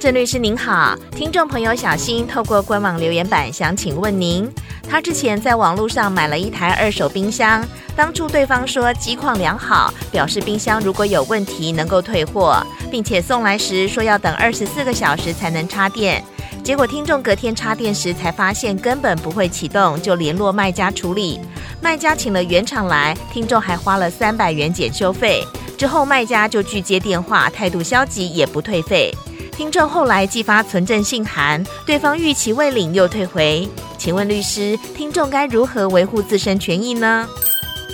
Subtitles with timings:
[0.00, 4.50] 郑律师您好，听众朋友小新透过官网留言板想请问您，
[4.88, 7.62] 他之前在网络上买了一台二手冰箱，
[7.94, 16.24] 当初对方说机况良好，表示冰箱如果有问题能够退货，并且送来时说要等二十四个小时才能插电，
[16.64, 21.38] 结果听众隔天插电时才发现根本不会启动，就联络卖家处理，
[21.82, 25.44] 卖家请了原厂来，听众还花了三百元检修费，
[25.76, 29.14] 之后卖家就拒接电话，态度消极，也不退费。
[29.60, 37.28] 听众后来寄发存证信函，对方逾期未领又退回，请问律师，听众该如何维护自身权益呢？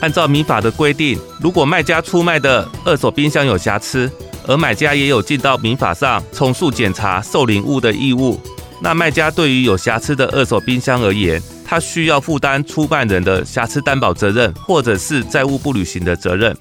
[0.00, 4.08] 按照民法的规定，如果卖家出卖的二手冰箱有瑕疵，
[4.46, 8.40] 而买家也有尽到民法上重塑检查受领物的义务，
[8.80, 16.56] 那卖家对于有瑕疵的二手冰箱而言，他需要负担出卖人的瑕疵担保责任，或者是债务不履行的责任。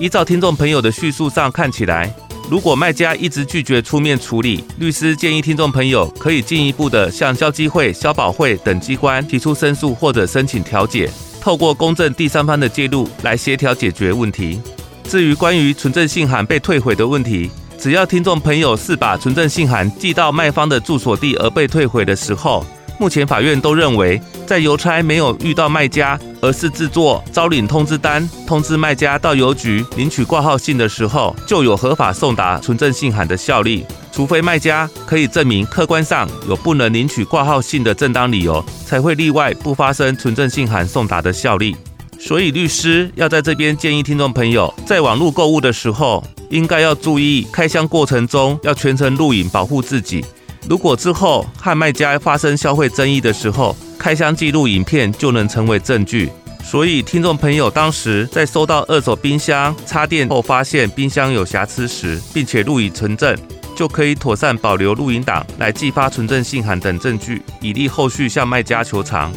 [0.00, 2.12] 依照听众朋友的叙述上看起来。
[2.50, 11.08] 如果卖家一直拒绝出面处理，律师建议听众朋友可以进一步的向消基会、消保会等机关提出申诉或者申请调解，
[11.40, 14.60] 透过公正第三方的介入来协调解决问题。
[15.04, 17.48] 至于关于存证信函被退回的问题，
[17.78, 22.66] 只要听众朋友是把存证信函寄到卖方的住所地而被退回的时候，
[23.00, 33.86] 目前法院都认为，在邮差没有遇到卖家，而是制作招领通知单，通知卖家到邮局领取挂号信的时候，就有合法送达存证信函的效力。
[34.12, 41.74] 除非卖家可以证明客观上有不能领取挂号信的正当理由，才会例外不发生存证信函送达的效力。
[42.18, 50.22] 所以，律师要在这边建议听众朋友，在网络购物的时候，应该要注意开箱过程中要全程录影，保护自己。
[50.68, 56.30] 如果之后和卖家发生消费争议的时候，开箱记录影片就能成为证据。
[56.62, 63.36] 所以，听众朋友当时在收到二手冰箱插电后，发现冰箱有瑕疵时，并且录影存证，
[63.74, 69.32] 就可以妥善保留录影档来寄发存证信函等证据，以利后续向卖家求偿。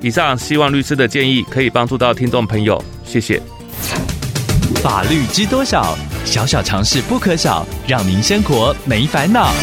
[0.00, 3.40] 以上希望律师的建议可以帮助到听众朋友，谢谢。
[4.82, 5.96] 法律知多少？
[6.24, 9.54] 小小常识不可少，让您生活没烦恼。